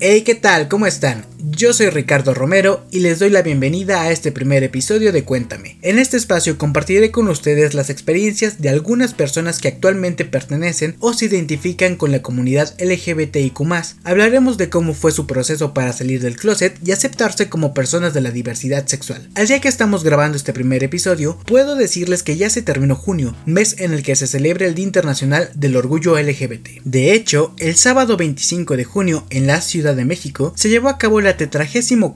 [0.00, 0.68] Hey, ¿qué tal?
[0.68, 1.26] ¿Cómo están?
[1.40, 5.78] Yo soy Ricardo Romero y les doy la bienvenida a este primer episodio de Cuéntame.
[5.82, 11.14] En este espacio compartiré con ustedes las experiencias de algunas personas que actualmente pertenecen o
[11.14, 13.58] se identifican con la comunidad LGBTIQ.
[14.04, 18.20] Hablaremos de cómo fue su proceso para salir del closet y aceptarse como personas de
[18.20, 19.28] la diversidad sexual.
[19.34, 23.34] Al día que estamos grabando este primer episodio, puedo decirles que ya se terminó junio,
[23.46, 26.82] mes en el que se celebra el Día Internacional del Orgullo LGBT.
[26.84, 30.98] De hecho, el sábado 25 de junio en la ciudad de México, se llevó a
[30.98, 31.36] cabo la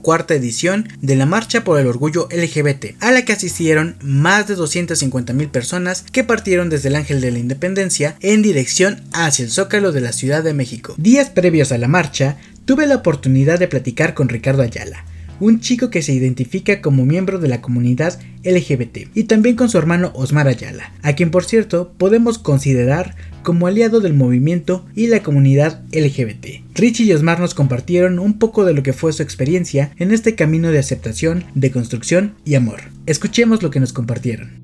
[0.01, 4.55] cuarta edición de la Marcha por el Orgullo LGBT, a la que asistieron más de
[4.55, 9.51] 250 mil personas que partieron desde el Ángel de la Independencia en dirección hacia el
[9.51, 10.95] Zócalo de la Ciudad de México.
[10.97, 15.05] Días previos a la marcha, tuve la oportunidad de platicar con Ricardo Ayala,
[15.39, 19.77] un chico que se identifica como miembro de la comunidad LGBT, y también con su
[19.77, 25.21] hermano Osmar Ayala, a quien por cierto podemos considerar como aliado del movimiento y la
[25.21, 26.63] comunidad LGBT.
[26.75, 30.35] Richie y Osmar nos compartieron un poco de lo que fue su experiencia en este
[30.35, 32.81] camino de aceptación, de construcción y amor.
[33.05, 34.63] Escuchemos lo que nos compartieron.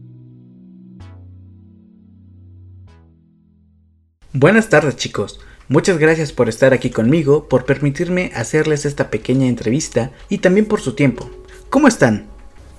[4.32, 5.40] Buenas tardes chicos,
[5.70, 10.82] muchas gracias por estar aquí conmigo, por permitirme hacerles esta pequeña entrevista y también por
[10.82, 11.30] su tiempo.
[11.70, 12.28] ¿Cómo están?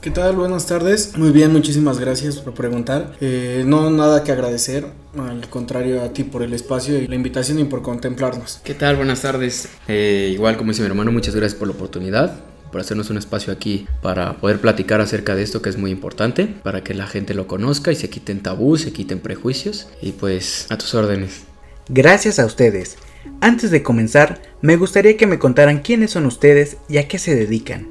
[0.01, 0.35] ¿Qué tal?
[0.37, 1.17] Buenas tardes.
[1.17, 3.13] Muy bien, muchísimas gracias por preguntar.
[3.21, 4.87] Eh, no nada que agradecer,
[5.19, 8.61] al contrario a ti por el espacio y la invitación y por contemplarnos.
[8.65, 8.97] ¿Qué tal?
[8.97, 9.69] Buenas tardes.
[9.89, 13.53] Eh, igual como dice mi hermano, muchas gracias por la oportunidad por hacernos un espacio
[13.53, 17.35] aquí para poder platicar acerca de esto que es muy importante, para que la gente
[17.35, 21.50] lo conozca y se quiten tabús, se quiten prejuicios y pues a tus órdenes.
[21.93, 22.99] Gracias a ustedes.
[23.41, 27.35] Antes de comenzar, me gustaría que me contaran quiénes son ustedes y a qué se
[27.35, 27.89] dedican.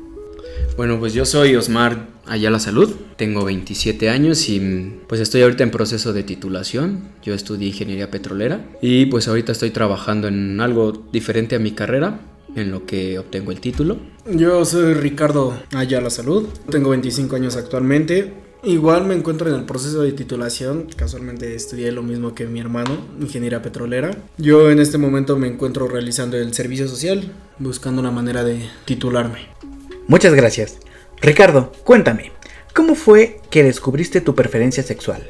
[0.78, 5.72] Bueno, pues yo soy Osmar Ayala Salud, tengo 27 años y pues estoy ahorita en
[5.72, 7.10] proceso de titulación.
[7.24, 12.22] Yo estudié ingeniería petrolera y pues ahorita estoy trabajando en algo diferente a mi carrera,
[12.56, 13.98] en lo que obtengo el título.
[14.32, 18.32] Yo soy Ricardo Ayala Salud, tengo 25 años actualmente.
[18.64, 22.98] Igual me encuentro en el proceso de titulación, casualmente estudié lo mismo que mi hermano,
[23.22, 24.12] ingeniería petrolera.
[24.38, 29.48] Yo en este momento me encuentro realizando el servicio social, buscando una manera de titularme.
[30.08, 30.78] Muchas gracias.
[31.22, 32.34] Ricardo, cuéntame,
[32.76, 35.30] ¿cómo fue que descubriste tu preferencia sexual?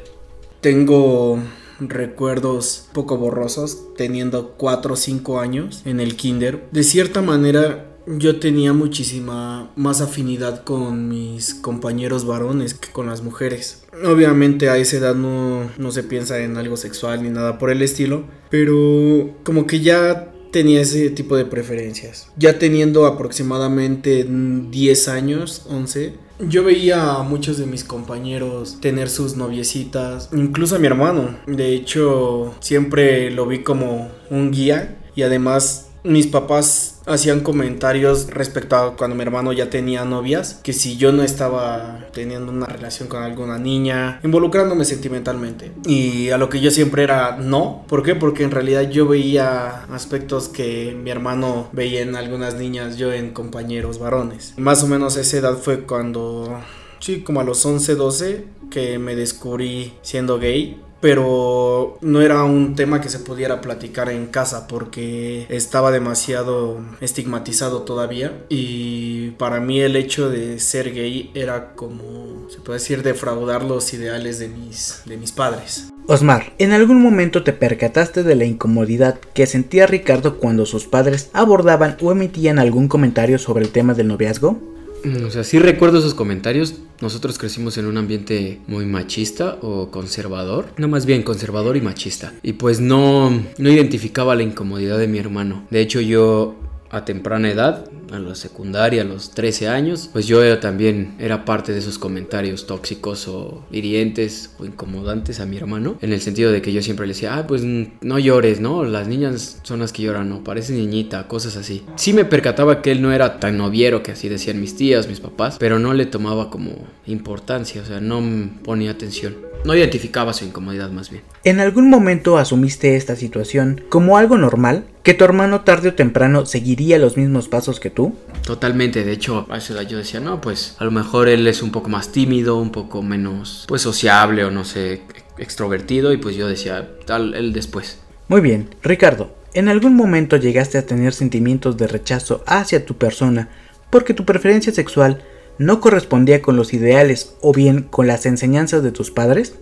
[0.60, 1.38] Tengo
[1.78, 6.64] recuerdos poco borrosos, teniendo 4 o 5 años en el kinder.
[6.72, 13.22] De cierta manera, yo tenía muchísima más afinidad con mis compañeros varones que con las
[13.22, 13.84] mujeres.
[14.04, 17.82] Obviamente a esa edad no, no se piensa en algo sexual ni nada por el
[17.82, 22.28] estilo, pero como que ya tenía ese tipo de preferencias.
[22.36, 29.36] Ya teniendo aproximadamente 10 años, 11, yo veía a muchos de mis compañeros tener sus
[29.36, 31.38] noviecitas, incluso a mi hermano.
[31.46, 38.76] De hecho, siempre lo vi como un guía y además mis papás hacían comentarios respecto
[38.76, 43.08] a cuando mi hermano ya tenía novias, que si yo no estaba teniendo una relación
[43.08, 45.72] con alguna niña, involucrándome sentimentalmente.
[45.84, 47.84] Y a lo que yo siempre era no.
[47.88, 48.14] ¿Por qué?
[48.14, 53.32] Porque en realidad yo veía aspectos que mi hermano veía en algunas niñas, yo en
[53.32, 54.54] compañeros varones.
[54.56, 56.60] Más o menos esa edad fue cuando,
[57.00, 62.74] sí, como a los 11, 12, que me descubrí siendo gay pero no era un
[62.74, 69.80] tema que se pudiera platicar en casa porque estaba demasiado estigmatizado todavía y para mí
[69.80, 75.02] el hecho de ser gay era como se puede decir defraudar los ideales de mis
[75.06, 75.88] de mis padres.
[76.06, 81.30] Osmar, ¿en algún momento te percataste de la incomodidad que sentía Ricardo cuando sus padres
[81.32, 84.58] abordaban o emitían algún comentario sobre el tema del noviazgo?
[85.04, 86.74] Mm, o sea, sí recuerdo esos comentarios.
[87.00, 90.66] Nosotros crecimos en un ambiente muy machista o conservador.
[90.76, 92.34] No, más bien conservador y machista.
[92.42, 95.66] Y pues no, no identificaba la incomodidad de mi hermano.
[95.70, 96.56] De hecho, yo
[96.90, 101.72] a temprana edad, a la secundaria, a los 13 años, pues yo también era parte
[101.72, 106.62] de esos comentarios tóxicos o hirientes o incomodantes a mi hermano, en el sentido de
[106.62, 108.84] que yo siempre le decía, ah, pues no llores, ¿no?
[108.84, 111.84] Las niñas son las que lloran, no, parece niñita, cosas así.
[111.96, 115.20] Sí me percataba que él no era tan noviero que así decían mis tías, mis
[115.20, 116.72] papás, pero no le tomaba como
[117.06, 118.22] importancia, o sea, no
[118.62, 119.49] ponía atención.
[119.64, 121.22] No identificaba su incomodidad más bien.
[121.44, 124.86] ¿En algún momento asumiste esta situación como algo normal?
[125.02, 128.14] ¿Que tu hermano tarde o temprano seguiría los mismos pasos que tú?
[128.44, 131.62] Totalmente, de hecho a esa edad yo decía, no, pues a lo mejor él es
[131.62, 135.02] un poco más tímido, un poco menos pues sociable o no sé,
[135.36, 137.98] extrovertido y pues yo decía, tal, él después.
[138.28, 143.50] Muy bien, Ricardo, ¿en algún momento llegaste a tener sentimientos de rechazo hacia tu persona
[143.90, 145.22] porque tu preferencia sexual
[145.60, 149.56] no correspondía con los ideales o bien con las enseñanzas de tus padres?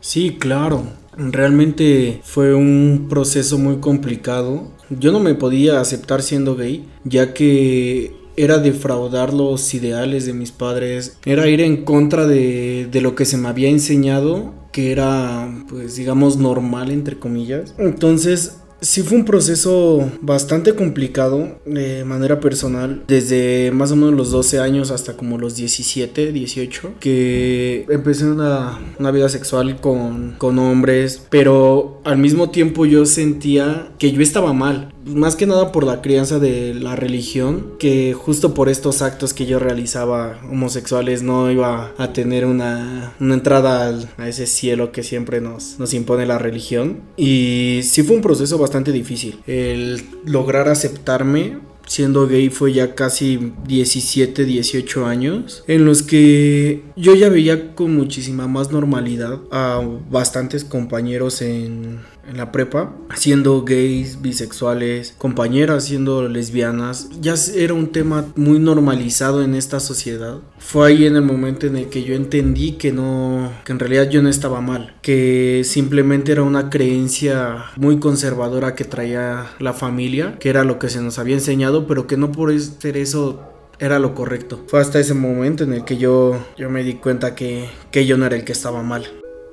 [0.00, 0.82] Sí, claro.
[1.16, 4.70] Realmente fue un proceso muy complicado.
[4.90, 10.52] Yo no me podía aceptar siendo gay, ya que era defraudar los ideales de mis
[10.52, 15.64] padres, era ir en contra de, de, lo que se me había enseñado, que era,
[15.70, 17.74] pues digamos, normal, entre comillas.
[17.78, 24.30] Entonces Sí fue un proceso bastante complicado de manera personal, desde más o menos los
[24.30, 30.58] 12 años hasta como los 17, 18, que empecé una, una vida sexual con, con
[30.58, 35.84] hombres, pero al mismo tiempo yo sentía que yo estaba mal, más que nada por
[35.84, 41.50] la crianza de la religión, que justo por estos actos que yo realizaba homosexuales no
[41.50, 46.38] iba a tener una, una entrada a ese cielo que siempre nos, nos impone la
[46.38, 47.00] religión.
[47.16, 49.40] Y sí fue un proceso bastante difícil.
[49.46, 51.58] El lograr aceptarme
[51.90, 57.96] siendo gay fue ya casi 17, 18 años, en los que yo ya veía con
[57.96, 61.98] muchísima más normalidad a bastantes compañeros en,
[62.28, 69.42] en la prepa, siendo gays, bisexuales, compañeras siendo lesbianas, ya era un tema muy normalizado
[69.42, 70.38] en esta sociedad.
[70.58, 74.08] Fue ahí en el momento en el que yo entendí que no, que en realidad
[74.10, 80.36] yo no estaba mal, que simplemente era una creencia muy conservadora que traía la familia,
[80.38, 83.40] que era lo que se nos había enseñado, pero que no por ser eso
[83.78, 84.62] era lo correcto.
[84.66, 88.16] Fue hasta ese momento en el que yo, yo me di cuenta que, que yo
[88.18, 89.06] no era el que estaba mal.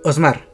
[0.04, 0.47] Osmar,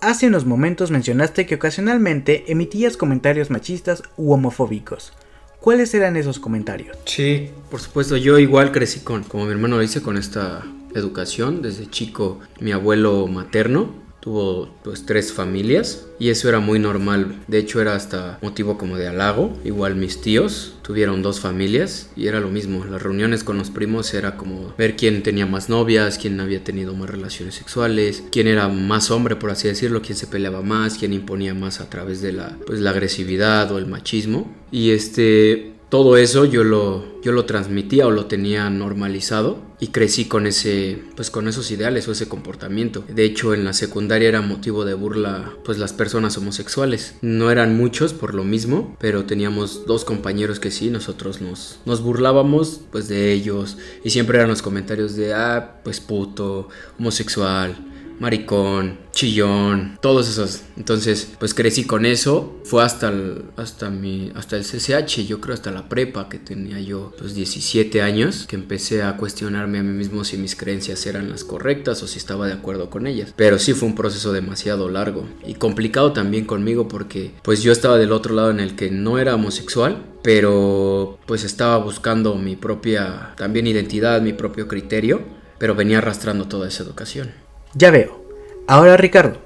[0.00, 5.12] Hace unos momentos mencionaste que ocasionalmente emitías comentarios machistas u homofóbicos.
[5.60, 6.96] ¿Cuáles eran esos comentarios?
[7.06, 10.64] Sí, por supuesto, yo igual crecí con, como mi hermano dice, con esta
[10.94, 11.62] educación.
[11.62, 17.36] Desde chico, mi abuelo materno tuvo pues tres familias y eso era muy normal.
[17.46, 19.56] De hecho era hasta motivo como de halago.
[19.64, 22.84] Igual mis tíos tuvieron dos familias y era lo mismo.
[22.84, 26.92] Las reuniones con los primos era como ver quién tenía más novias, quién había tenido
[26.92, 31.12] más relaciones sexuales, quién era más hombre por así decirlo, quién se peleaba más, quién
[31.12, 34.52] imponía más a través de la pues la agresividad o el machismo.
[34.72, 40.26] Y este todo eso yo lo, yo lo transmitía o lo tenía normalizado y crecí
[40.26, 43.04] con ese pues con esos ideales o ese comportamiento.
[43.08, 47.16] De hecho, en la secundaria era motivo de burla pues las personas homosexuales.
[47.22, 52.02] No eran muchos por lo mismo, pero teníamos dos compañeros que sí, nosotros nos, nos
[52.02, 56.68] burlábamos pues de ellos y siempre eran los comentarios de ah, pues puto,
[56.98, 57.76] homosexual
[58.18, 60.62] maricón, chillón, todos esos.
[60.76, 62.60] Entonces, pues crecí con eso.
[62.64, 66.80] Fue hasta el, hasta mi, hasta el CCH, yo creo hasta la prepa que tenía
[66.80, 71.30] yo pues 17 años, que empecé a cuestionarme a mí mismo si mis creencias eran
[71.30, 73.32] las correctas o si estaba de acuerdo con ellas.
[73.36, 77.98] Pero sí fue un proceso demasiado largo y complicado también conmigo porque pues yo estaba
[77.98, 83.34] del otro lado en el que no era homosexual, pero pues estaba buscando mi propia
[83.36, 85.22] también identidad, mi propio criterio,
[85.58, 87.45] pero venía arrastrando toda esa educación.
[87.74, 88.24] Ya veo.
[88.66, 89.38] Ahora Ricardo,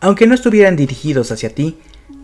[0.00, 1.78] aunque no estuvieran dirigidos hacia ti,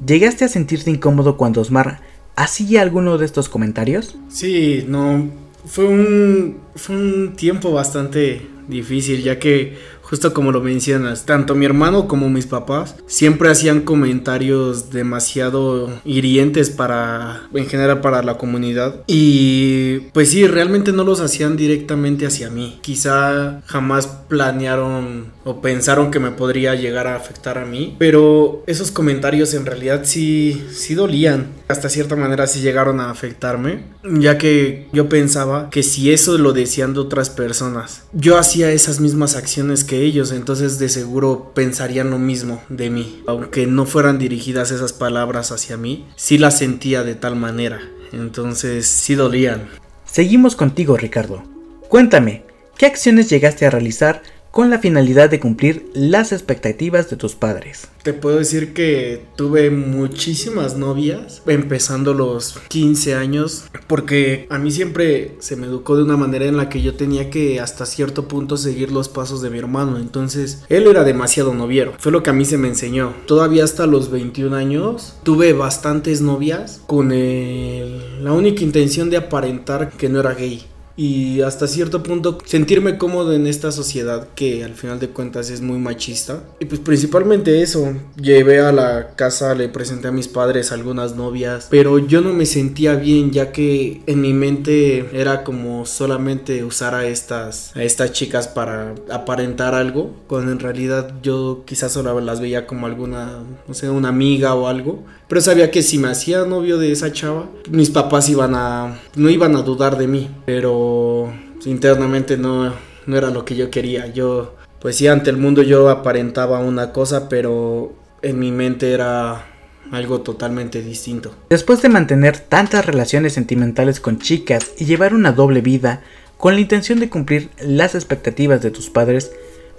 [0.05, 2.01] ¿llegaste a sentirte incómodo cuando Osmar
[2.37, 4.17] hacía alguno de estos comentarios?
[4.29, 5.31] Sí, no.
[5.65, 9.77] Fue un, fue un tiempo bastante difícil, ya que
[10.09, 16.71] justo como lo mencionas, tanto mi hermano como mis papás siempre hacían comentarios demasiado hirientes
[16.71, 19.03] para, en general, para la comunidad.
[19.07, 22.79] Y pues sí, realmente no los hacían directamente hacia mí.
[22.81, 28.91] Quizá jamás planearon o pensaron que me podría llegar a afectar a mí, pero esos
[28.91, 31.47] comentarios en realidad sí, sí dolían.
[31.69, 36.53] Hasta cierta manera sí llegaron a afectarme, ya que yo pensaba que si eso lo
[36.53, 42.11] decían de otras personas, yo hacía esas mismas acciones que ellos, entonces de seguro pensarían
[42.11, 43.23] lo mismo de mí.
[43.27, 47.81] Aunque no fueran dirigidas esas palabras hacia mí, sí las sentía de tal manera.
[48.13, 49.67] Entonces sí dolían.
[50.05, 51.43] Seguimos contigo, Ricardo.
[51.89, 52.45] Cuéntame,
[52.77, 57.89] ¿qué acciones llegaste a realizar con la finalidad de cumplir las expectativas de tus padres.
[58.03, 65.37] Te puedo decir que tuve muchísimas novias, empezando los 15 años, porque a mí siempre
[65.41, 68.57] se me educó de una manera en la que yo tenía que hasta cierto punto
[68.57, 72.35] seguir los pasos de mi hermano, entonces él era demasiado noviero, fue lo que a
[72.35, 73.13] mí se me enseñó.
[73.27, 80.09] Todavía hasta los 21 años tuve bastantes novias con la única intención de aparentar que
[80.09, 80.65] no era gay
[80.99, 85.61] y hasta cierto punto sentirme cómodo en esta sociedad que al final de cuentas es
[85.61, 86.43] muy machista.
[86.59, 91.69] Y pues principalmente eso, llevé a la casa, le presenté a mis padres algunas novias,
[91.71, 96.97] pero yo no me sentía bien ya que en mi mente era como solamente usar
[96.97, 102.41] a estas a estas chicas para aparentar algo, cuando en realidad yo quizás solo las
[102.41, 106.45] veía como alguna, no sé, una amiga o algo, pero sabía que si me hacía
[106.45, 111.33] novio de esa chava, mis papás iban a no iban a dudar de mí, pero
[111.65, 112.73] internamente no,
[113.07, 114.07] no era lo que yo quería.
[114.07, 117.93] Yo, pues sí, ante el mundo yo aparentaba una cosa, pero
[118.23, 119.47] en mi mente era
[119.91, 121.35] algo totalmente distinto.
[121.51, 126.03] Después de mantener tantas relaciones sentimentales con chicas y llevar una doble vida
[126.37, 129.33] con la intención de cumplir las expectativas de tus padres,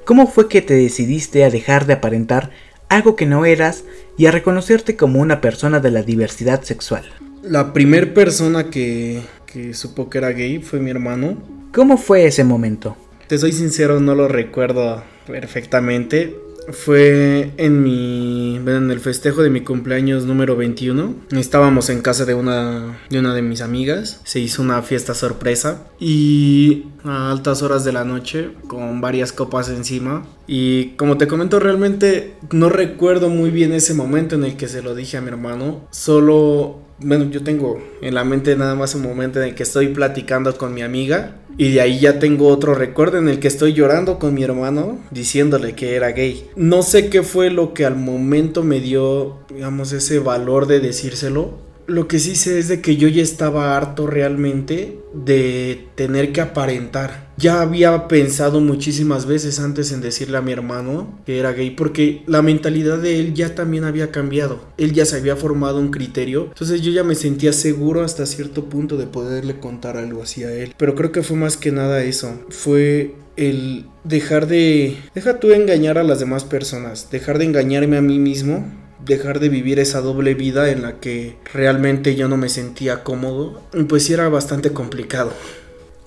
[0.06, 2.52] ¿cómo fue que te decidiste a dejar de aparentar
[2.90, 3.84] algo que no eras
[4.20, 7.06] y a reconocerte como una persona de la diversidad sexual?
[7.42, 11.38] La primer persona que, que supo que era gay fue mi hermano.
[11.74, 12.98] ¿Cómo fue ese momento?
[13.28, 16.36] Te soy sincero, no lo recuerdo perfectamente
[16.72, 21.16] fue en mi en el festejo de mi cumpleaños número 21.
[21.32, 24.22] Estábamos en casa de una de una de mis amigas.
[24.24, 29.70] Se hizo una fiesta sorpresa y a altas horas de la noche con varias copas
[29.70, 34.68] encima y como te comento realmente no recuerdo muy bien ese momento en el que
[34.68, 35.88] se lo dije a mi hermano.
[35.92, 39.90] Solo bueno, yo tengo en la mente nada más un momento en el que estoy
[39.90, 43.74] platicando con mi amiga y de ahí ya tengo otro recuerdo en el que estoy
[43.74, 46.50] llorando con mi hermano diciéndole que era gay.
[46.56, 51.58] No sé qué fue lo que al momento me dio, digamos, ese valor de decírselo.
[51.86, 56.42] Lo que sí sé es de que yo ya estaba harto realmente de tener que
[56.42, 57.29] aparentar.
[57.40, 62.22] Ya había pensado muchísimas veces antes en decirle a mi hermano que era gay porque
[62.28, 64.60] la mentalidad de él ya también había cambiado.
[64.78, 66.48] Él ya se había formado un criterio.
[66.50, 70.52] Entonces yo ya me sentía seguro hasta cierto punto de poderle contar algo así a
[70.52, 70.74] él.
[70.76, 72.44] Pero creo que fue más que nada eso.
[72.50, 74.98] Fue el dejar de...
[75.16, 77.10] Deja tú engañar a las demás personas.
[77.10, 78.66] Dejar de engañarme a mí mismo
[79.06, 83.62] dejar de vivir esa doble vida en la que realmente yo no me sentía cómodo,
[83.88, 85.32] pues sí era bastante complicado.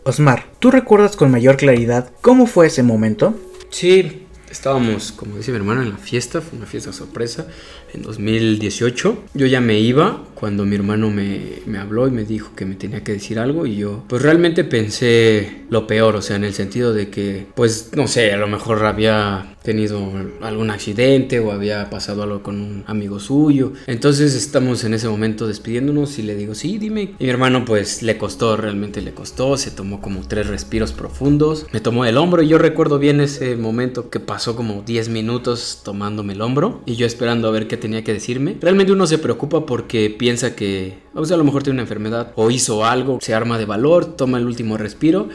[0.05, 3.39] Osmar, ¿tú recuerdas con mayor claridad cómo fue ese momento?
[3.71, 7.47] Sí, estábamos, como dice mi hermano, en la fiesta, fue una fiesta sorpresa
[7.93, 9.25] en 2018.
[9.35, 12.75] Yo ya me iba cuando mi hermano me, me, habló y me dijo que me
[12.75, 16.53] tenía que decir algo y yo pues realmente pensé lo peor, o sea, en el
[16.53, 20.01] sentido de que pues no sé, a lo mejor había tenido
[20.41, 23.73] algún accidente o había pasado algo con un amigo suyo.
[23.87, 27.15] Entonces estamos en ese momento despidiéndonos y le digo, sí, dime.
[27.19, 31.67] Y mi hermano pues le costó, realmente le costó, se tomó como tres respiros profundos,
[31.73, 35.83] me tomó el hombro y yo recuerdo bien ese momento que pasó como 10 minutos
[35.85, 38.57] tomándome el hombro y yo esperando a ver qué tenía que decirme.
[38.61, 42.33] Realmente uno se preocupa porque piensa que o sea, a lo mejor tiene una enfermedad
[42.37, 45.29] o hizo algo, se arma de valor, toma el último respiro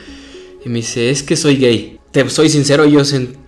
[0.66, 2.00] y me dice, es que soy gay.
[2.12, 3.02] Te soy sincero, yo,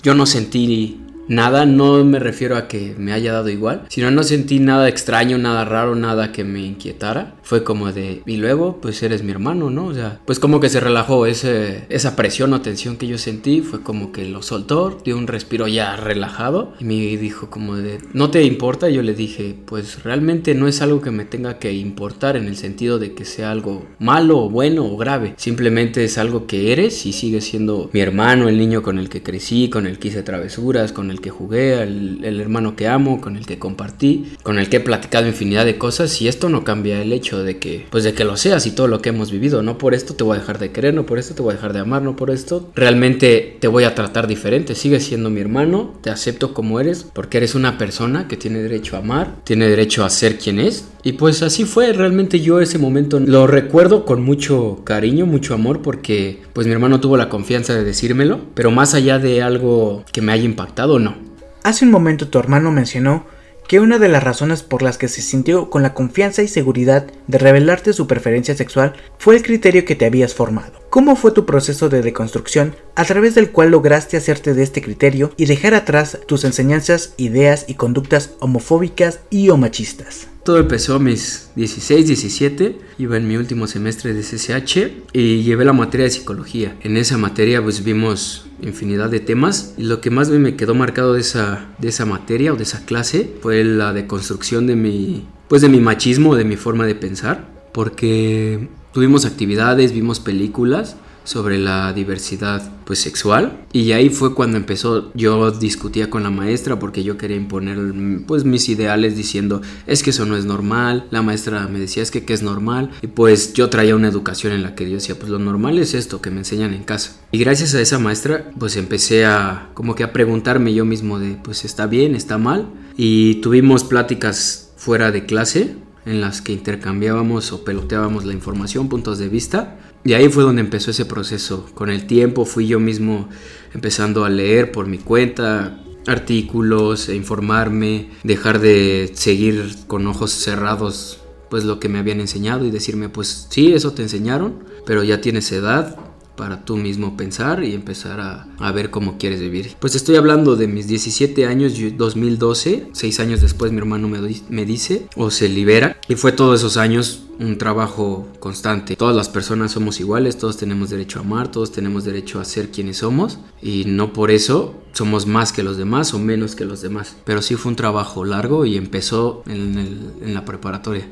[0.04, 1.00] yo no sentí
[1.30, 5.38] nada, no me refiero a que me haya dado igual, sino no sentí nada extraño,
[5.38, 7.36] nada raro, nada que me inquietara.
[7.44, 9.86] Fue como de, y luego, pues eres mi hermano, ¿no?
[9.86, 13.62] O sea, pues como que se relajó ese, esa presión o tensión que yo sentí,
[13.62, 18.00] fue como que lo soltó, dio un respiro ya relajado y me dijo como de,
[18.14, 18.90] ¿no te importa?
[18.90, 22.58] Yo le dije, pues realmente no es algo que me tenga que importar en el
[22.58, 27.06] sentido de que sea algo malo o bueno o grave, simplemente es algo que eres
[27.06, 30.24] y sigue siendo mi hermano, el niño con el que crecí, con el que hice
[30.24, 34.70] travesuras, con el que jugué, el, hermano que amo, con el que compartí, con el
[34.70, 38.04] que he platicado infinidad de cosas y esto no cambia el hecho de que, pues
[38.04, 40.38] de que lo seas y todo lo que hemos vivido, no por esto te voy
[40.38, 42.32] a dejar de querer, no por esto te voy a dejar de amar, no por
[42.32, 42.70] esto.
[42.76, 47.38] Realmente te voy a tratar diferente, sigues siendo mi hermano, te acepto como eres, porque
[47.38, 51.14] eres una persona que tiene derecho a amar, tiene derecho a ser quien es y
[51.14, 56.42] pues así fue, realmente yo ese momento lo recuerdo con mucho cariño, mucho amor, porque
[56.54, 60.34] pues mi hermano tuvo la confianza de decírmelo, pero más allá de algo que me
[60.34, 61.16] haya impactado, no.
[61.64, 63.26] Hace un momento tu hermano mencionó
[63.68, 67.06] que una de las razones por las que se sintió con la confianza y seguridad
[67.28, 70.79] de revelarte su preferencia sexual fue el criterio que te habías formado.
[70.90, 75.32] ¿Cómo fue tu proceso de deconstrucción a través del cual lograste hacerte de este criterio
[75.38, 80.30] y dejar atrás tus enseñanzas, ideas y conductas homofóbicas y o machistas?
[80.44, 85.64] Todo empezó a mis 16, 17, iba en mi último semestre de CCH y llevé
[85.64, 86.76] la materia de psicología.
[86.82, 91.14] En esa materia pues vimos infinidad de temas y lo que más me quedó marcado
[91.14, 95.62] de esa, de esa materia o de esa clase fue la deconstrucción de mi, pues
[95.62, 100.96] de mi machismo, de mi forma de pensar, porque tuvimos actividades, vimos películas
[101.30, 103.66] sobre la diversidad pues sexual.
[103.72, 107.78] Y ahí fue cuando empezó yo discutía con la maestra porque yo quería imponer
[108.26, 112.10] pues mis ideales diciendo es que eso no es normal la maestra me decía es
[112.10, 115.20] que qué es normal y pues yo traía una educación en la que yo decía
[115.20, 118.50] pues lo normal es esto que me enseñan en casa y gracias a esa maestra
[118.58, 122.70] pues empecé a como que a preguntarme yo mismo de pues está bien está mal
[122.98, 125.76] y tuvimos pláticas fuera de clase
[126.06, 129.80] en las que intercambiábamos o peloteábamos la información, puntos de vista.
[130.04, 131.66] Y ahí fue donde empezó ese proceso.
[131.74, 133.30] Con el tiempo fui yo mismo
[133.74, 141.20] empezando a leer por mi cuenta artículos, e informarme, dejar de seguir con ojos cerrados
[141.50, 145.20] pues lo que me habían enseñado y decirme pues sí, eso te enseñaron, pero ya
[145.22, 145.98] tienes edad,
[146.40, 149.76] para tú mismo pensar y empezar a, a, ver cómo quieres vivir.
[149.78, 154.66] Pues estoy hablando de mis 17 años, 2012, 6 años después mi hermano me, me
[154.66, 158.96] dice o se libera y fue todos esos años un trabajo constante.
[158.96, 162.70] Todas las personas somos iguales, todos tenemos derecho a amar, todos tenemos derecho a ser
[162.70, 166.82] quienes somos y no por eso somos más que los demás o menos que los
[166.82, 167.18] demás.
[167.26, 169.78] Pero sí fue un trabajo largo y empezó en,
[170.22, 171.06] en la preparatoria.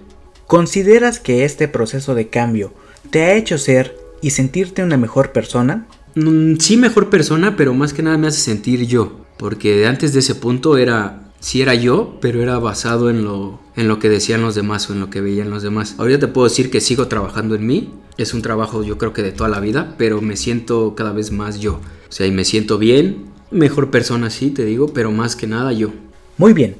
[0.47, 2.73] ¿Consideras que este proceso de cambio
[3.11, 5.87] te ha hecho ser y sentirte una mejor persona?
[6.15, 9.25] Mm, sí, mejor persona, pero más que nada me hace sentir yo.
[9.37, 13.87] Porque antes de ese punto era sí era yo, pero era basado en lo, en
[13.87, 15.95] lo que decían los demás o en lo que veían los demás.
[15.97, 19.21] Ahorita te puedo decir que sigo trabajando en mí, es un trabajo yo creo que
[19.21, 21.79] de toda la vida, pero me siento cada vez más yo.
[22.09, 25.71] O sea, y me siento bien, mejor persona sí, te digo, pero más que nada
[25.73, 25.91] yo.
[26.37, 26.77] Muy bien.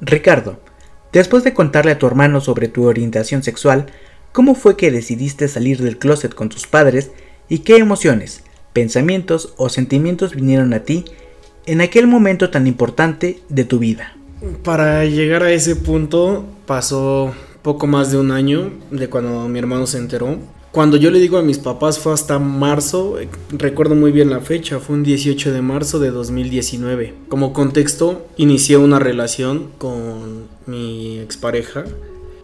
[0.00, 0.60] Ricardo,
[1.12, 3.86] después de contarle a tu hermano sobre tu orientación sexual,
[4.32, 7.10] ¿cómo fue que decidiste salir del closet con tus padres
[7.48, 11.04] y qué emociones, pensamientos o sentimientos vinieron a ti
[11.66, 14.16] en aquel momento tan importante de tu vida?
[14.64, 19.86] Para llegar a ese punto pasó poco más de un año de cuando mi hermano
[19.86, 20.38] se enteró.
[20.72, 23.16] Cuando yo le digo a mis papás fue hasta marzo,
[23.50, 27.14] recuerdo muy bien la fecha, fue un 18 de marzo de 2019.
[27.28, 31.84] Como contexto, inicié una relación con mi expareja,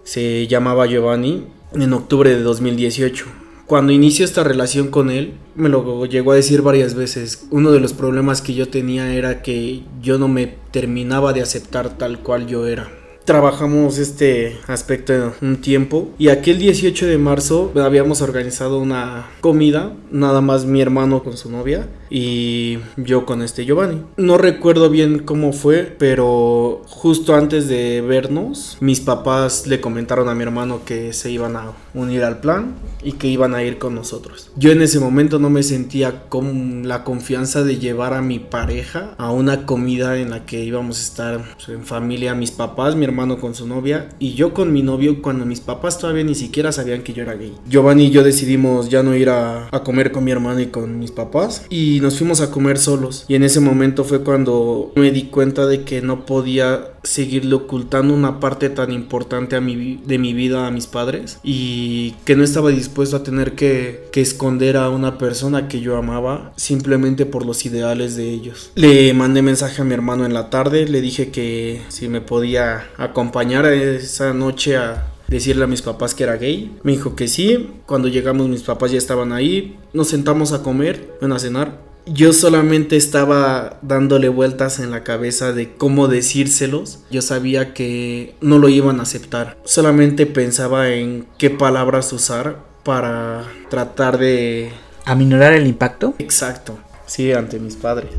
[0.02, 3.26] se llamaba Giovanni, en octubre de 2018
[3.66, 7.48] cuando inicio esta relación con él, me lo llegó a decir varias veces.
[7.50, 11.98] Uno de los problemas que yo tenía era que yo no me terminaba de aceptar
[11.98, 12.88] tal cual yo era
[13.26, 20.40] trabajamos este aspecto un tiempo y aquel 18 de marzo habíamos organizado una comida, nada
[20.40, 24.00] más mi hermano con su novia y yo con este Giovanni.
[24.16, 30.34] No recuerdo bien cómo fue, pero justo antes de vernos, mis papás le comentaron a
[30.34, 33.96] mi hermano que se iban a unir al plan y que iban a ir con
[33.96, 34.52] nosotros.
[34.56, 39.14] Yo en ese momento no me sentía con la confianza de llevar a mi pareja
[39.18, 43.04] a una comida en la que íbamos a estar pues, en familia, mis papás, mi
[43.04, 46.70] hermano con su novia y yo con mi novio cuando mis papás todavía ni siquiera
[46.70, 47.54] sabían que yo era gay.
[47.68, 50.98] Giovanni y yo decidimos ya no ir a, a comer con mi hermano y con
[50.98, 53.24] mis papás y nos fuimos a comer solos.
[53.26, 58.12] Y en ese momento fue cuando me di cuenta de que no podía seguirle ocultando
[58.12, 63.16] una parte tan importante de mi vida a mis padres y que no estaba dispuesto
[63.16, 68.30] a tener que, esconder a una persona que yo amaba simplemente por los ideales de
[68.30, 68.72] ellos.
[68.74, 72.86] Le mandé mensaje a mi hermano en la tarde, le dije que si me podía
[72.96, 76.76] acompañar esa noche a, decirle a mis papás que era gay.
[76.82, 77.70] Me dijo que sí.
[77.84, 79.76] Cuando llegamos mis papás ya estaban ahí.
[79.92, 85.74] Nos sentamos a comer, a cenar yo solamente estaba dándole vueltas en la cabeza de
[85.74, 87.00] cómo decírselos.
[87.10, 89.56] Yo sabía que no lo iban a aceptar.
[89.64, 94.70] Solamente pensaba en qué palabras usar para tratar de...
[95.04, 96.14] ¿Aminorar el impacto?
[96.18, 96.78] Exacto.
[97.06, 98.10] Sí, ante mis padres.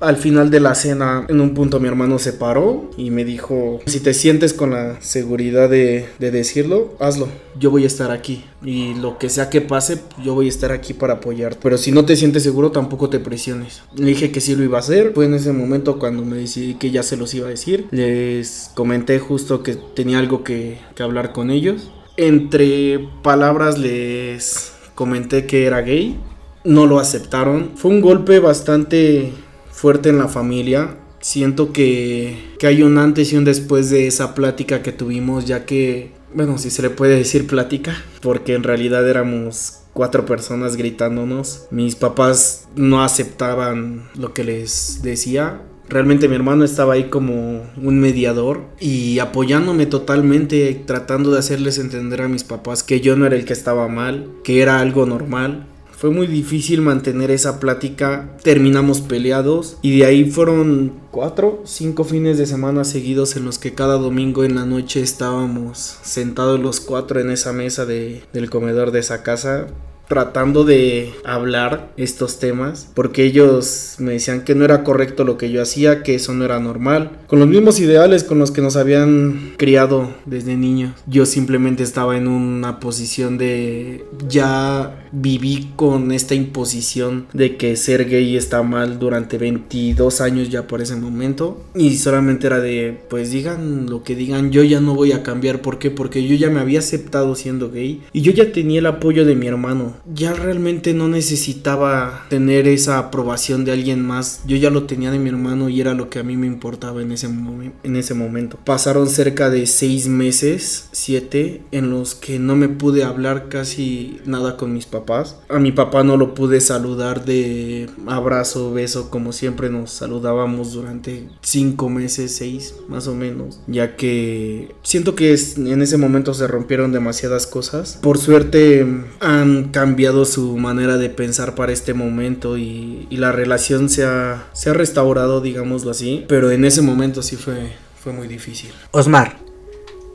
[0.00, 3.80] Al final de la cena, en un punto mi hermano se paró y me dijo,
[3.86, 7.28] si te sientes con la seguridad de, decirlo, hazlo.
[7.58, 8.44] Yo voy a estar aquí.
[8.62, 11.58] Y lo que sea que pase, yo voy a estar aquí para apoyarte.
[11.60, 13.82] Pero si no te sientes seguro, tampoco te presiones.
[13.96, 15.12] Le dije que sí lo iba a hacer.
[15.14, 17.88] Fue en ese momento cuando me decidí que ya se los iba a decir.
[17.90, 21.90] Les comenté justo que tenía algo que, que hablar con ellos.
[22.16, 26.20] Entre palabras les comenté que era gay.
[26.64, 27.72] No lo aceptaron.
[27.74, 29.32] Fue un golpe bastante
[29.78, 30.96] fuerte en la familia.
[31.20, 35.66] Siento que, que hay un antes y un después de esa plática que tuvimos, ya
[35.66, 41.66] que, bueno, si se le puede decir plática, porque en realidad éramos cuatro personas gritándonos.
[41.70, 45.62] Mis papás no aceptaban lo que les decía.
[45.88, 52.22] Realmente mi hermano estaba ahí como un mediador y apoyándome totalmente, tratando de hacerles entender
[52.22, 55.66] a mis papás que yo no era el que estaba mal, que era algo normal,
[55.98, 58.30] fue muy difícil mantener esa plática.
[58.44, 63.74] Terminamos peleados y de ahí fueron cuatro, cinco fines de semana seguidos en los que
[63.74, 68.92] cada domingo en la noche estábamos sentados los cuatro en esa mesa de, del comedor
[68.92, 69.66] de esa casa
[70.08, 75.50] tratando de hablar estos temas porque ellos me decían que no era correcto lo que
[75.50, 78.76] yo hacía, que eso no era normal, con los mismos ideales con los que nos
[78.76, 80.94] habían criado desde niños.
[81.06, 88.08] Yo simplemente estaba en una posición de ya viví con esta imposición de que ser
[88.08, 93.30] gay está mal durante 22 años ya por ese momento y solamente era de pues
[93.30, 95.90] digan lo que digan, yo ya no voy a cambiar, ¿por qué?
[95.90, 99.34] Porque yo ya me había aceptado siendo gay y yo ya tenía el apoyo de
[99.34, 104.42] mi hermano ya realmente no necesitaba tener esa aprobación de alguien más.
[104.46, 107.02] Yo ya lo tenía de mi hermano y era lo que a mí me importaba
[107.02, 108.58] en ese, en ese momento.
[108.64, 114.56] Pasaron cerca de seis meses, siete, en los que no me pude hablar casi nada
[114.56, 115.36] con mis papás.
[115.48, 121.28] A mi papá no lo pude saludar de abrazo, beso, como siempre nos saludábamos durante
[121.42, 123.60] cinco meses, seis más o menos.
[123.66, 127.98] Ya que siento que en ese momento se rompieron demasiadas cosas.
[128.02, 128.86] Por suerte
[129.20, 129.87] han cambiado
[130.24, 135.40] su manera de pensar para este momento y, la relación se ha, se ha restaurado,
[135.40, 136.24] digámoslo así.
[136.28, 138.70] Pero en ese momento sí fue, fue muy difícil.
[138.92, 139.38] Osmar,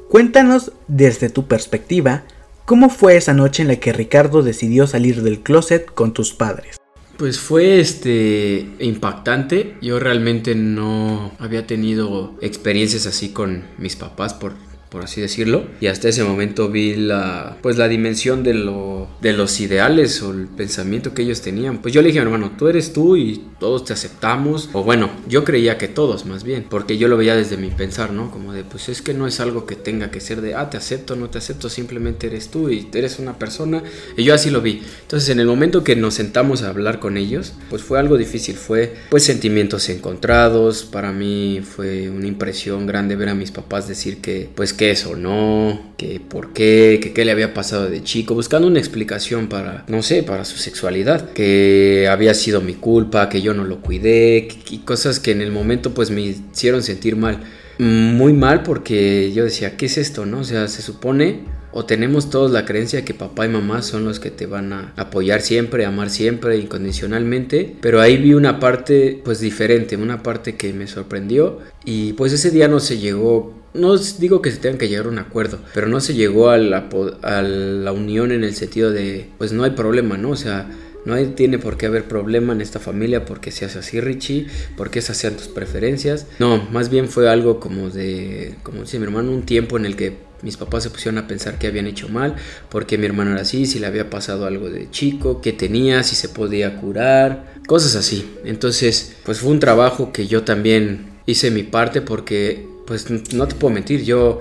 [0.09, 2.23] cuéntanos desde tu perspectiva
[2.65, 6.77] cómo fue esa noche en la que Ricardo decidió salir del closet con tus padres.
[7.17, 9.77] Pues fue este impactante.
[9.81, 14.53] Yo realmente no había tenido experiencias así con mis papás por
[14.93, 15.65] por así decirlo.
[15.81, 20.31] Y hasta ese momento vi la, pues la dimensión de, lo, de los ideales o
[20.31, 21.79] el pensamiento que ellos tenían.
[21.79, 24.69] Pues yo le dije, hermano, tú eres tú y todos te aceptamos.
[24.71, 28.11] O bueno, yo creía que todos más bien, porque yo lo veía desde mi pensar,
[28.11, 28.29] ¿no?
[28.29, 30.77] Como de, pues es que no es algo que tenga que ser de, ah, te
[30.77, 33.81] acepto, no te acepto, simplemente eres tú y eres una persona.
[34.15, 34.83] Y yo así lo vi.
[35.01, 38.57] Entonces en el momento que nos sentamos a hablar con ellos, pues fue algo difícil,
[38.57, 40.83] fue pues sentimientos encontrados.
[40.83, 45.15] Para mí fue una impresión grande ver a mis papás decir que, pues que eso
[45.15, 49.85] no, que por qué, que qué le había pasado de chico, buscando una explicación para,
[49.87, 54.47] no sé, para su sexualidad, que había sido mi culpa, que yo no lo cuidé,
[54.69, 57.39] y cosas que en el momento pues me hicieron sentir mal.
[57.79, 60.25] Muy mal porque yo decía, ¿qué es esto?
[60.27, 60.41] ¿No?
[60.41, 61.41] O sea, se supone
[61.73, 64.93] o tenemos todos la creencia que papá y mamá son los que te van a
[64.95, 70.71] apoyar siempre, amar siempre, incondicionalmente, pero ahí vi una parte pues diferente, una parte que
[70.71, 74.87] me sorprendió y pues ese día no se llegó no digo que se tengan que
[74.87, 76.89] llegar a un acuerdo, pero no se llegó a la,
[77.21, 80.31] a la unión en el sentido de, pues no hay problema, ¿no?
[80.31, 80.69] O sea,
[81.05, 84.99] no hay, tiene por qué haber problema en esta familia porque seas así, Richie, porque
[84.99, 86.27] esas sean tus preferencias.
[86.39, 89.95] No, más bien fue algo como de, como dice mi hermano, un tiempo en el
[89.95, 92.35] que mis papás se pusieron a pensar que habían hecho mal,
[92.69, 96.15] porque mi hermano era así, si le había pasado algo de chico, qué tenía, si
[96.15, 98.29] se podía curar, cosas así.
[98.43, 103.55] Entonces, pues fue un trabajo que yo también hice mi parte porque pues no te
[103.55, 104.39] puedo mentir, yo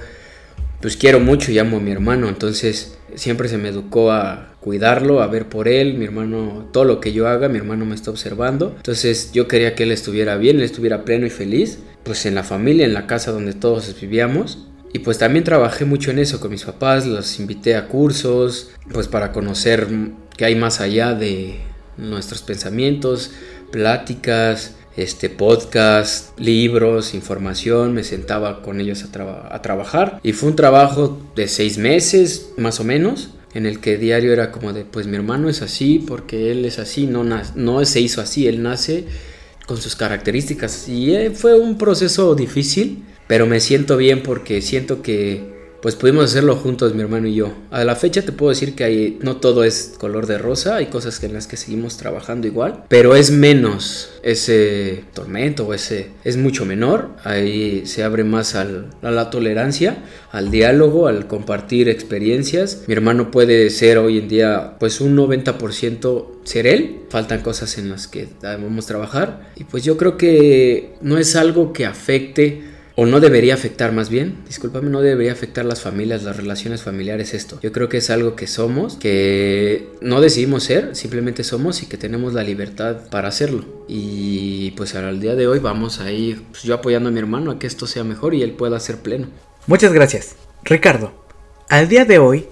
[0.80, 5.22] pues quiero mucho y amo a mi hermano, entonces siempre se me educó a cuidarlo,
[5.22, 8.10] a ver por él, mi hermano, todo lo que yo haga, mi hermano me está
[8.10, 12.34] observando, entonces yo quería que él estuviera bien, él estuviera pleno y feliz, pues en
[12.34, 16.40] la familia, en la casa donde todos vivíamos, y pues también trabajé mucho en eso
[16.40, 19.86] con mis papás, los invité a cursos, pues para conocer
[20.36, 21.60] qué hay más allá de
[21.96, 23.30] nuestros pensamientos,
[23.70, 31.18] pláticas, este podcast, libros, información, me sentaba con ellos a, trabajar y fue un trabajo
[31.34, 35.16] de seis meses más o menos en el que diario era como de pues mi
[35.16, 39.06] hermano es así porque él es así, no, no se hizo así, él nace
[39.66, 45.00] con sus características y eh, fue un proceso difícil pero me siento bien porque siento
[45.00, 47.52] que pues pudimos hacerlo juntos, mi hermano y yo.
[47.72, 50.86] A la fecha te puedo decir que hay, no todo es color de rosa, hay
[50.86, 56.36] cosas en las que seguimos trabajando igual, pero es menos ese tormento o ese es
[56.36, 57.10] mucho menor.
[57.24, 58.64] Ahí se abre más a
[59.02, 62.84] la tolerancia, al diálogo, al compartir experiencias.
[62.86, 67.00] Mi hermano puede ser hoy en día pues un 90% ser él.
[67.10, 71.72] Faltan cosas en las que debemos trabajar y pues yo creo que no es algo
[71.72, 76.36] que afecte o no debería afectar más bien, discúlpame, no debería afectar las familias, las
[76.36, 77.58] relaciones familiares esto.
[77.62, 81.96] Yo creo que es algo que somos, que no decidimos ser, simplemente somos y que
[81.96, 83.64] tenemos la libertad para hacerlo.
[83.88, 87.50] Y pues al día de hoy vamos a ir pues, yo apoyando a mi hermano
[87.50, 89.28] a que esto sea mejor y él pueda ser pleno.
[89.66, 90.36] Muchas gracias.
[90.64, 91.12] Ricardo,
[91.68, 92.46] al día de hoy,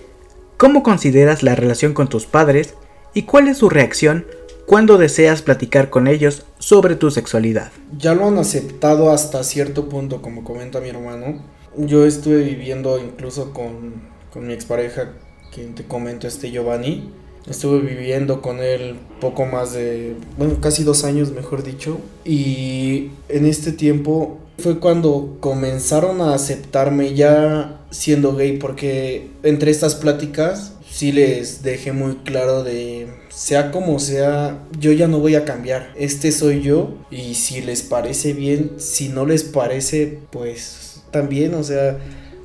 [0.57, 2.75] ¿cómo consideras la relación con tus padres
[3.15, 4.25] y cuál es su reacción
[4.71, 7.73] cuando deseas platicar con ellos sobre tu sexualidad.
[7.99, 11.43] Ya lo han aceptado hasta cierto punto, como comenta mi hermano.
[11.77, 13.95] Yo estuve viviendo incluso con,
[14.33, 15.15] con mi expareja,
[15.53, 17.11] quien te comento, este Giovanni.
[17.49, 21.99] Estuve viviendo con él poco más de, bueno, casi dos años, mejor dicho.
[22.25, 29.97] Y en este tiempo fue cuando comenzaron a aceptarme ya siendo gay, porque entre estas
[29.97, 35.45] pláticas sí les dejé muy claro de sea como sea, yo ya no voy a
[35.45, 35.93] cambiar.
[35.97, 41.63] Este soy yo y si les parece bien, si no les parece, pues también, o
[41.63, 41.99] sea,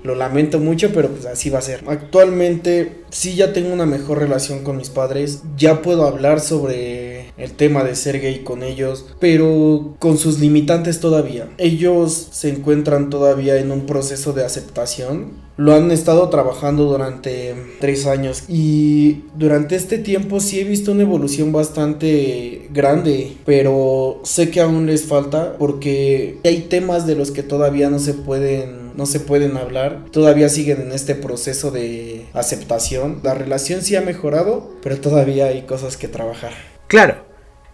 [0.03, 1.83] lo lamento mucho, pero pues así va a ser.
[1.87, 7.51] Actualmente sí ya tengo una mejor relación con mis padres, ya puedo hablar sobre el
[7.51, 11.49] tema de ser gay con ellos, pero con sus limitantes todavía.
[11.57, 18.05] Ellos se encuentran todavía en un proceso de aceptación lo han estado trabajando durante tres
[18.05, 24.59] años y durante este tiempo sí he visto una evolución bastante grande, pero sé que
[24.59, 29.19] aún les falta porque hay temas de los que todavía no se pueden no se
[29.19, 33.19] pueden hablar, todavía siguen en este proceso de aceptación.
[33.23, 36.53] La relación sí ha mejorado, pero todavía hay cosas que trabajar.
[36.87, 37.24] Claro,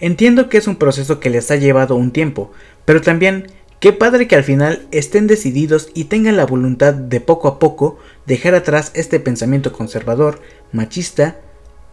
[0.01, 2.51] entiendo que es un proceso que les ha llevado un tiempo,
[2.83, 3.47] pero también
[3.81, 7.97] Qué padre que al final estén decididos y tengan la voluntad de poco a poco
[8.27, 10.39] dejar atrás este pensamiento conservador,
[10.71, 11.39] machista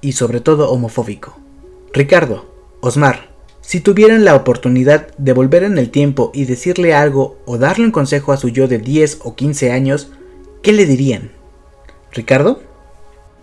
[0.03, 1.40] y sobre todo homofóbico.
[1.94, 3.31] Ricardo, Osmar,
[3.62, 7.90] si tuvieran la oportunidad de volver en el tiempo y decirle algo o darle un
[7.90, 10.12] consejo a su yo de 10 o 15 años,
[10.62, 11.33] ¿qué le dirían?
[12.12, 12.67] ¿Ricardo?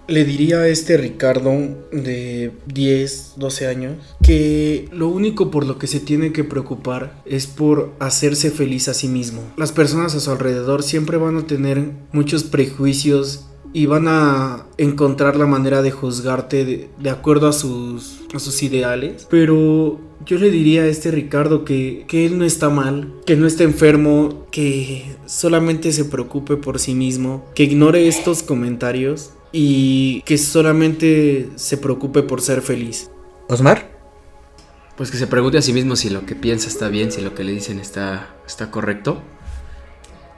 [0.08, 1.52] Le diría a este Ricardo
[1.92, 7.48] de 10, 12 años que lo único por lo que se tiene que preocupar es
[7.48, 9.42] por hacerse feliz a sí mismo.
[9.58, 15.36] Las personas a su alrededor siempre van a tener muchos prejuicios y van a encontrar
[15.36, 19.28] la manera de juzgarte de, acuerdo a sus, a sus ideales.
[19.30, 23.46] Pero yo le diría a este Ricardo que, que él no está mal, que no
[23.46, 30.38] está enfermo, que solamente se preocupe por sí mismo, que ignore estos comentarios y que
[30.38, 33.10] solamente se preocupe por ser feliz.
[33.48, 33.90] Osmar?
[34.98, 37.34] Pues que se pregunte a sí mismo si lo que piensa está bien, si lo
[37.34, 39.22] que le dicen está, está correcto.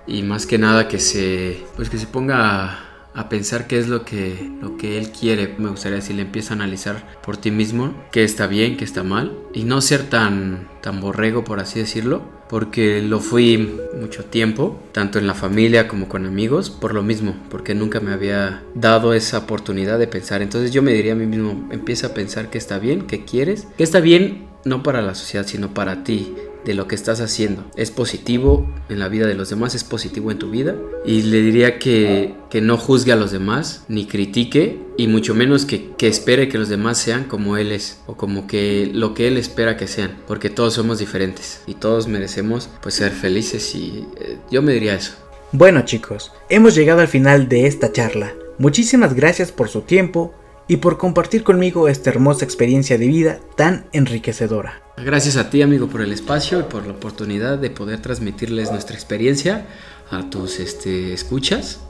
[0.06, 2.78] Y más que nada que se, pues que se ponga
[3.16, 5.56] a pensar qué es lo que, lo que él quiere.
[5.58, 9.36] Me gustaría decirle, empieza a analizar por ti mismo qué está bien, qué está mal.
[9.52, 12.37] Y no ser tan, tan borrego, por así decirlo.
[12.50, 17.36] Porque lo fui mucho tiempo, tanto en la familia como con amigos, por lo mismo,
[17.50, 20.42] porque nunca me había dado esa oportunidad de pensar.
[20.42, 23.68] Entonces yo me diría a mí mismo, empieza a pensar qué está bien, qué quieres,
[23.78, 26.36] qué está bien no para la sociedad, sino para ti,
[26.68, 27.66] de lo que estás haciendo.
[27.78, 30.76] Es positivo en la vida de los demás, es positivo en tu vida.
[31.06, 35.66] Y le diría que, que no juzgue a los demás, ni critique, y mucho menos
[35.66, 39.30] que, que, espere que los demás sean como él es, o como que lo que
[39.30, 44.06] él espera que sean, porque todos somos diferentes y todos merecemos pues ser felices y
[44.20, 45.14] eh, yo me diría eso.
[45.54, 48.34] Bueno chicos, hemos llegado al final de esta charla.
[48.58, 50.34] Muchísimas gracias por su tiempo
[50.68, 54.87] y por compartir conmigo esta hermosa experiencia de vida tan enriquecedora.
[55.04, 58.96] Gracias a ti amigo por el espacio y por la oportunidad de poder transmitirles nuestra
[58.96, 59.68] experiencia
[60.10, 61.82] a tus este, escuchas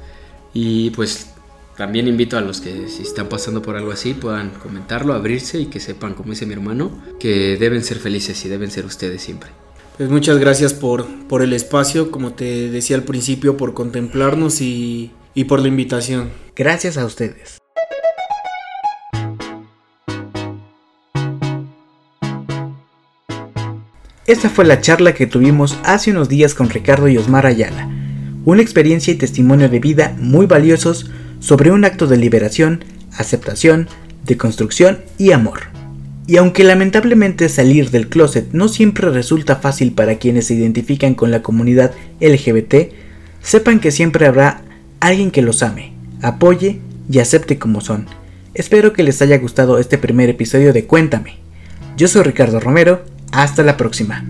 [0.53, 1.27] y pues
[1.77, 5.67] también invito a los que si están pasando por algo así puedan comentarlo, abrirse y
[5.67, 9.51] que sepan, como dice mi hermano, que deben ser felices y deben ser ustedes siempre.
[9.95, 15.11] Pues muchas gracias por, por el espacio, como te decía al principio, por contemplarnos y,
[15.33, 16.29] y por la invitación.
[16.55, 17.57] Gracias a ustedes.
[24.27, 27.89] Esta fue la charla que tuvimos hace unos días con Ricardo y Osmar Ayala,
[28.43, 31.09] una experiencia y testimonio de vida muy valiosos
[31.39, 32.83] sobre un acto de liberación,
[33.17, 33.87] aceptación,
[34.25, 35.61] deconstrucción y amor.
[36.27, 41.31] Y aunque lamentablemente salir del closet no siempre resulta fácil para quienes se identifican con
[41.31, 42.91] la comunidad LGBT,
[43.41, 44.61] sepan que siempre habrá
[44.99, 48.07] alguien que los ame, apoye y acepte como son.
[48.53, 51.37] Espero que les haya gustado este primer episodio de Cuéntame.
[51.95, 54.23] Yo soy Ricardo Romero hasta la próxima.